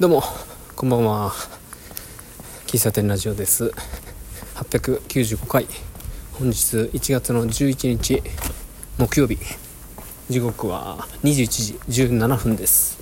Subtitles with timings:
[0.00, 0.22] どうも
[0.76, 1.32] こんばんは。
[2.68, 3.72] 喫茶店ラジオです。
[4.54, 5.66] 895回。
[6.34, 8.22] 本日1月の11日
[8.96, 9.38] 木曜日。
[10.30, 13.00] 時刻は21時17分です。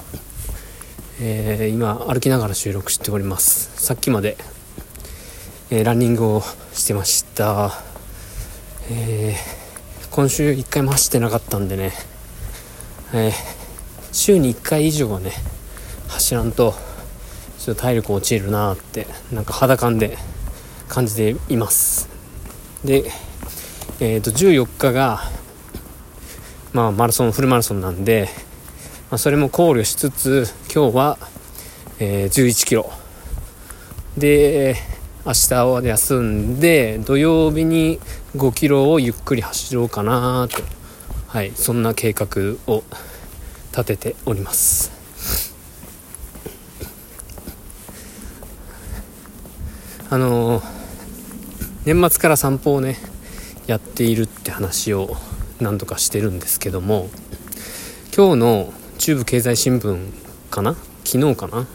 [1.21, 3.79] えー、今歩きながら収録しております。
[3.79, 4.39] さっきまで、
[5.69, 6.43] えー、ランニングを
[6.73, 7.73] してました。
[8.91, 11.93] えー、今週1回も走ってなかったんでね、
[13.13, 13.33] え
[14.13, 15.33] 週に1回以上はね
[16.09, 16.86] 走らんと
[17.67, 20.17] ちょっと体力落ちるなってなんか肌感で
[20.87, 22.09] 感じています。
[22.85, 23.11] で
[23.99, 25.19] えっ、ー、と14日が
[26.73, 28.29] まあマラソンフルマラソンなんで、
[29.11, 31.19] まあ、それも考慮しつつ今日は、
[31.99, 32.89] えー、11キロ。
[34.17, 34.77] で
[35.25, 37.99] 明日は休んで土曜日に
[38.37, 40.63] 5キロをゆっくり走ろうかなと。
[41.27, 42.29] はいそんな計画
[42.73, 42.85] を
[43.73, 44.96] 立てております。
[50.09, 50.63] あの
[51.85, 52.97] 年末から散歩をね
[53.67, 55.17] やっているって話を
[55.61, 57.09] 何度かしてるんですけども
[58.17, 60.11] 今日の中部経済新聞
[60.51, 60.77] かな？
[61.05, 61.67] 昨日かな？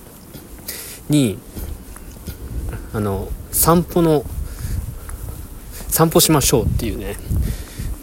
[1.09, 1.40] に
[2.94, 4.24] あの散歩の
[5.90, 7.18] 散歩しましょうっていうね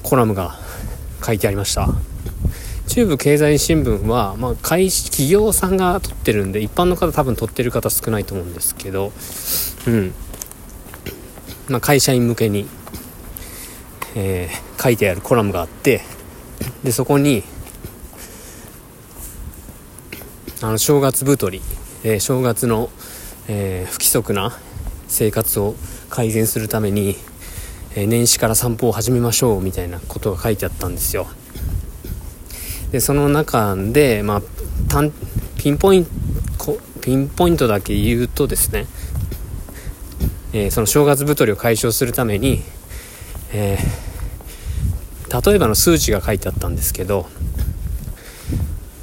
[0.02, 0.58] コラムが
[1.24, 1.88] 書いてありました。
[2.98, 9.12] 中部経済新聞は、まあ、会企業さんが撮ってるんで一般の方多分撮ってる方少ないと思うんですけど、
[9.86, 10.12] うん
[11.68, 12.66] まあ、会社員向けに、
[14.16, 16.00] えー、書いてあるコラムがあって
[16.82, 17.44] でそこに
[20.60, 21.60] あの正月太り、
[22.02, 22.90] えー、正月の、
[23.46, 24.58] えー、不規則な
[25.06, 25.76] 生活を
[26.10, 27.14] 改善するために、
[27.94, 31.28] え年始から散歩を始めましょうみたいなことが書いてあったんですよ。
[32.92, 34.42] でその中で、まあ、
[35.58, 38.86] ピンポイントピンポイントだけ言うとですね、
[40.52, 42.62] えー、その正月太りを解消するために、
[43.52, 47.26] えー、例えばの数値が書いてあったんですけど、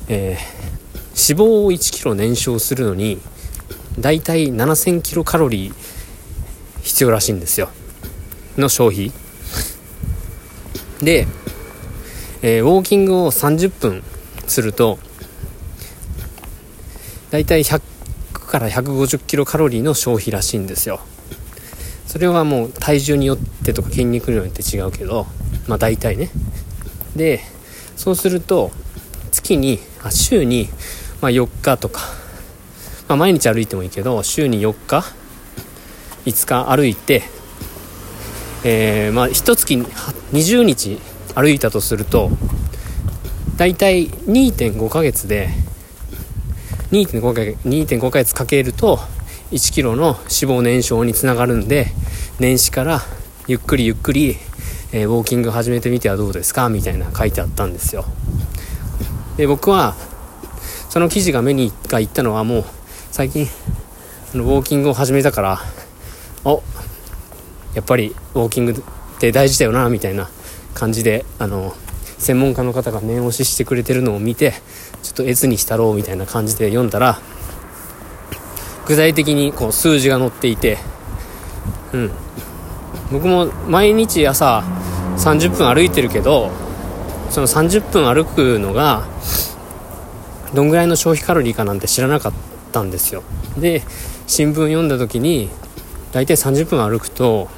[0.07, 3.19] えー、脂肪を1 k g 燃焼するのに
[3.99, 5.73] だいたい7000キロカロリー
[6.83, 7.69] 必要らしいんですよ。
[8.57, 9.11] の消費。
[11.01, 11.27] で
[12.47, 14.03] えー、ウォーキングを30分
[14.45, 14.99] すると
[17.31, 17.81] だいたい100
[18.33, 20.99] から150キロカロリーの消費らしいんですよ。
[22.05, 25.25] それはもう体重によってとか筋肉量によって違うけど
[25.67, 26.29] まあ大体ね。
[27.15, 27.39] で
[27.97, 28.69] そうすると
[29.31, 30.69] 月にあ週に、
[31.21, 32.01] まあ、4日とか、
[33.07, 35.03] まあ、毎日歩いてもいいけど週に4日
[36.25, 37.23] 5日歩いて
[38.63, 40.99] えー、まあ1月20日
[41.35, 42.31] 歩いたとすると
[43.57, 45.49] 大体2.5ヶ月で
[46.91, 48.99] 2.5ヶ月かけると
[49.51, 51.87] 1 k g の脂肪燃焼につながるんで
[52.39, 53.01] 年始から
[53.47, 54.37] ゆっくりゆっくり、
[54.91, 56.69] えー、ウォーキング始めてみてはどうですか？
[56.69, 58.05] みたいな書いてあったんですよ。
[59.37, 59.95] で僕は
[60.89, 62.65] その記事が目にが言ったのはもう
[63.11, 63.47] 最近
[64.33, 65.59] ウォーキングを始めたから
[66.43, 66.63] お
[67.73, 68.75] やっぱりウォーキングっ
[69.19, 70.29] て大事だよなみたいな
[70.75, 71.73] 感じであの
[72.19, 74.53] 専門家の方が念押ししてくれてるのを見て
[75.01, 77.19] ちょっと越にしたろうみたいな感じで読んだら
[78.85, 80.77] 具体的にこう数字が載っていて
[81.93, 82.11] うん。
[83.11, 84.63] 僕も毎日朝
[85.17, 86.51] 30分歩いてるけど
[87.29, 89.07] その30分歩くのが
[90.53, 92.33] どんぐらいの消費カロリーかなんて知らなかっ
[92.71, 93.23] たんですよ。
[93.57, 93.83] で
[94.27, 95.49] 新聞読んだ時に
[96.11, 97.49] 大体30分歩くと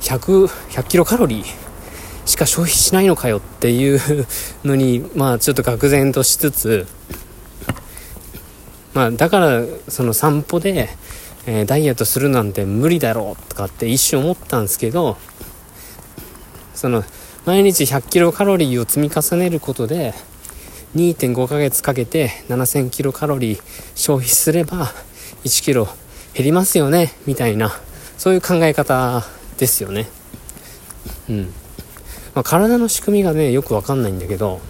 [0.00, 1.67] 100, 100キロカロリー
[2.28, 3.98] しか消費しないのかよっていう
[4.62, 6.86] のに、まあちょっと愕然としつつ、
[8.92, 10.90] まあだからその散歩で、
[11.46, 15.16] えー、ダイエットするなんて無理だろうとかって一瞬思ったんですけど、
[16.74, 17.02] その
[17.46, 20.12] 毎日100キロカロリーを積み重ねることで、
[20.96, 23.62] 2.5ヶ月かけて7000キロカロリー
[23.94, 24.92] 消費すれば
[25.44, 25.88] 1キロ
[26.34, 27.72] 減りますよねみたいな
[28.18, 29.24] そういう考え方
[29.56, 30.08] ですよね。
[31.30, 31.54] うん。
[32.38, 34.60] まあ、体の仕組みがねよくわかんないんだけど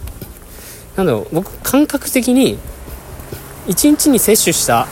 [0.97, 2.59] なんだろう僕感覚的に
[3.67, 4.87] 1日に摂取した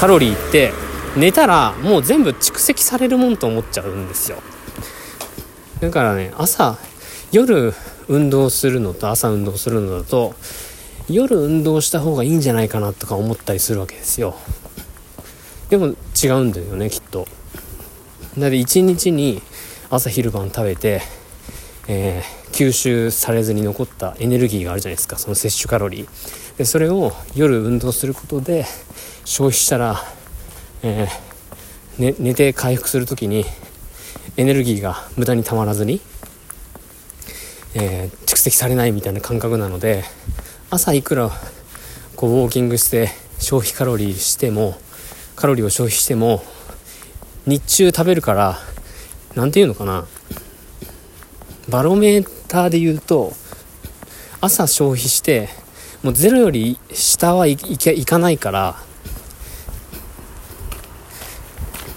[0.00, 0.72] カロリーって
[1.16, 4.38] 寝たらもう全部蓄積されるもんと思っちゃうんですよ。
[5.78, 6.78] だからね朝
[7.30, 7.72] 夜
[8.08, 10.34] 運動するのと朝運動するのだと
[11.08, 14.34] 夜運動した方がいいんじゃないかなとか思ったりするわけですよ。
[15.70, 17.28] でも違うんだよねきっと。
[18.36, 19.40] だって1日に
[19.90, 21.00] 朝昼晩食べて
[21.88, 25.18] えー、吸収されずに残ったエネルギーがあるじゃないですか。
[25.18, 26.08] その摂取カロリー。
[26.58, 28.64] でそれを夜運動することで
[29.24, 30.00] 消費したら、
[30.82, 33.44] えー、ね、寝て回復する時に
[34.36, 36.00] エネルギーが無駄にたまらずに、
[37.74, 40.04] えー、蓄積されないみたいな感覚なので
[40.70, 41.30] 朝いくら
[42.16, 43.08] こうウォーキングして
[43.38, 44.76] 消費カロリーしても
[45.36, 46.42] カロリーを消費しても
[47.46, 48.58] 日中食べるから
[49.34, 50.06] 何て言うのかな。
[51.68, 53.32] バロメーターで言うと
[54.40, 55.48] 朝消費して
[56.02, 58.76] もうゼロより下はいけいかないから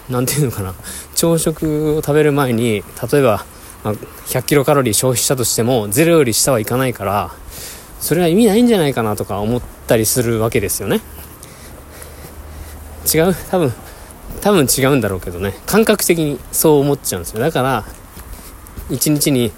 [0.09, 0.73] 何て言うのかな。
[1.15, 3.45] 朝食を食べる前に例えば、
[3.83, 3.93] まあ、
[4.27, 7.31] 100キロカロリー消費したとしてもゼロより下はいかないから
[7.99, 11.01] それは意味ないんじゃないかなとか思ったりするわけですよね。
[13.13, 13.35] 違う？
[13.49, 13.73] 多分
[14.39, 15.53] 多分違うんだろうけどね。
[15.65, 17.39] 感覚的にそう思っちゃうんですよ。
[17.39, 17.83] だから
[18.89, 19.51] 1日に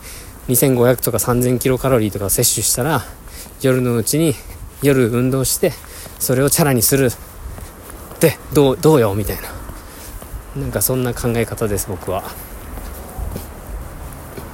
[0.48, 3.04] 2500とか3000キロカロリーとか摂取したら
[3.62, 4.34] 夜のうちに
[4.82, 5.72] 夜運動して
[6.18, 7.10] それをチャラにする
[8.16, 9.60] ってどうどうよみたいな。
[10.62, 12.24] なんかそんな考え方です僕は。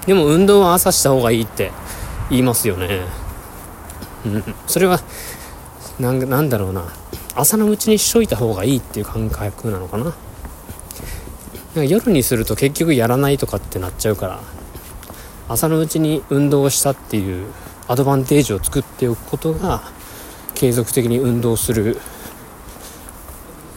[0.06, 1.72] でも運動は朝した方がいいって
[2.30, 3.02] 言いますよね。
[4.26, 4.44] うん。
[4.68, 5.00] それは
[6.00, 6.86] なんなんだろうな。
[7.34, 10.04] 朝のうちにしといた方がいいっていう感覚なのかな。
[10.04, 14.40] なんか夜にすると結局やらないとかってなっちゃうから。
[15.48, 17.48] 朝のうちに運動をしたっていう
[17.88, 19.84] アドバンテージを作っておくことが
[20.56, 21.98] 継続的に運動する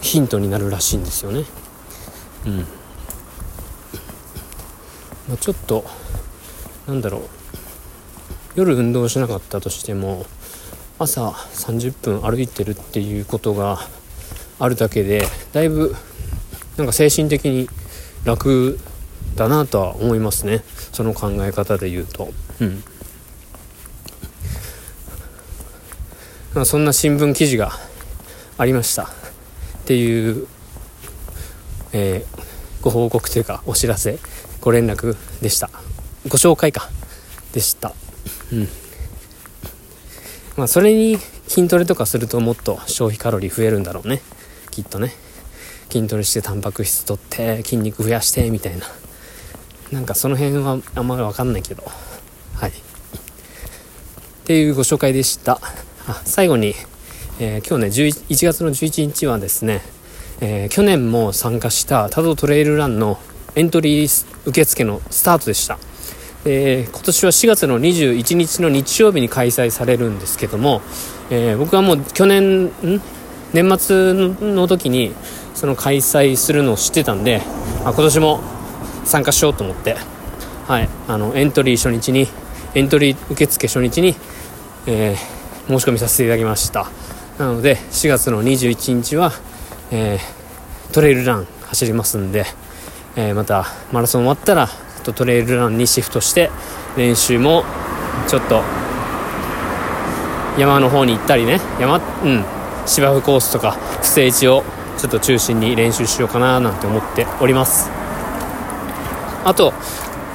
[0.01, 1.45] ヒントになるらしいんですよね。
[2.47, 2.59] うん。
[5.29, 5.85] まあ、ちょっと
[6.87, 7.23] なんだろう。
[8.55, 10.27] 夜運動しなかったとしても
[10.99, 13.79] 朝30分歩いてるっていうことが
[14.59, 15.23] あるだけで
[15.53, 15.95] だいぶ
[16.77, 17.69] なんか精神的に
[18.25, 18.81] 楽
[19.37, 20.65] だなとは思いますね
[20.99, 22.33] その考え方で言うと。
[22.61, 22.83] うん。
[26.55, 27.71] まあ、そんな新聞記事が
[28.59, 29.05] ありました。
[29.05, 29.07] っ
[29.85, 30.49] ていう、
[31.93, 34.19] えー、ご報告というかお知らせ。
[34.61, 35.71] ご連絡でした。
[36.27, 36.89] ご紹介か。
[37.53, 37.95] でした。
[38.53, 38.69] うん。
[40.57, 41.17] まあそれに
[41.47, 44.21] 筋トレとかするともっと消費カロリー増えるんだろうね。
[44.73, 45.13] きっとね。
[45.93, 48.87] 筋トレしてタンパク質取って筋肉増やしてみたいな
[49.93, 51.83] なんかその辺はあんまり分かんないけど。
[52.55, 52.71] はい。
[52.71, 52.73] っ
[54.45, 55.61] ていうご紹介でした。
[56.07, 56.75] あ最後に、
[57.39, 59.83] えー、今日ね1月の11日はですね、
[60.41, 63.19] えー、去年も参加したタドトレイルランの
[63.55, 65.79] エントリー受付のスタートでした。
[66.45, 70.83] えー、今年は4月の21日の日曜日に開催されるんですけども、
[71.31, 72.71] えー、僕はもう去年
[73.53, 75.15] 年末の時に
[75.55, 77.43] その開催するのを知ってたんで、
[77.85, 78.41] あ、今年も
[79.09, 79.97] 参加しようと思って、
[80.67, 82.29] はい、あのエントリー初日に
[82.75, 84.15] エントリー受付初日に、
[84.87, 85.17] えー、
[85.67, 86.87] 申し込みさせていただきました。
[87.39, 89.33] なので4月の21日は、
[89.91, 90.19] え
[90.93, 92.45] トレイルラン走りますんで、
[93.17, 94.69] えまたマラソン終わったら
[95.09, 96.51] とトレイルランにシフトして
[96.97, 97.65] 練習も
[98.29, 98.63] ちょっと
[100.59, 101.61] 山の方に行ったりね。
[101.81, 102.45] 山うん。
[102.87, 104.65] 芝生コースとか不整地を
[104.97, 107.98] ちょっと中心に練習しようかななんて思っております。
[109.49, 109.73] あと、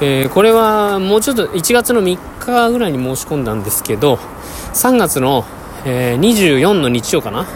[0.00, 4.16] えー、これはもうちょっと1月の3日ぐらいに申し込んだんですけど
[4.74, 5.44] 3月の、
[5.84, 7.46] えー、24の日曜かな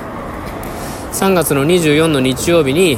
[1.13, 2.97] ？3月の24の日曜日に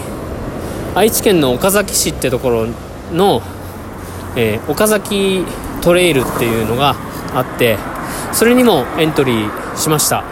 [0.94, 2.66] 愛知県の岡崎市ってところ
[3.12, 3.40] の
[4.36, 5.44] えー、岡崎
[5.82, 6.94] トレイルっていうのが
[7.34, 7.78] あって
[8.32, 10.22] それにもエントリーしました。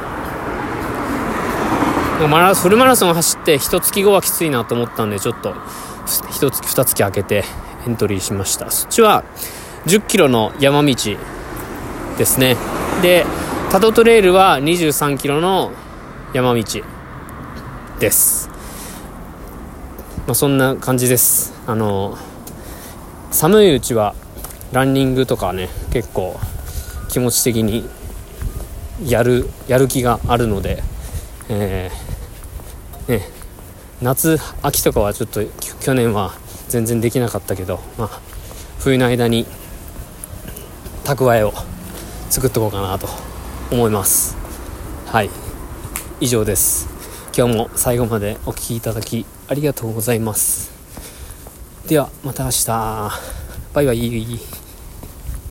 [2.30, 5.54] マラフルマラソン走って一月後はきついなと思ったんでちょっと
[6.30, 7.44] 一月二月空けて
[7.88, 8.70] エントリーしました。
[8.70, 9.24] そっちは
[9.86, 10.94] 1 0キロの山道
[12.18, 12.56] ですね。
[13.00, 13.24] で
[13.70, 15.72] タドトレイルは2 3キロの
[16.34, 16.64] 山道
[17.98, 18.50] です。
[20.26, 21.54] まあ、そんな感じです。
[21.66, 22.18] あの
[23.30, 24.14] 寒いうちは
[24.72, 26.38] ランニングとかね結構
[27.08, 27.88] 気持ち的に
[29.02, 30.82] やるやる気があるので、
[31.48, 33.22] えー、ね、
[34.02, 35.40] 夏秋とかはちょっと
[35.80, 36.34] 去年は
[36.68, 38.20] 全然できなかったけど、まあ、
[38.78, 39.46] 冬の間に
[41.04, 41.52] 蓄えを
[42.30, 43.08] 作っとこうかなと
[43.70, 44.36] 思います。
[45.06, 45.30] はい。
[46.20, 46.88] 以上です。
[47.36, 50.70] 今日も最後までお聴きいただきありがとうございます。
[51.86, 52.66] ではまた明日。
[53.72, 54.57] バイバイ。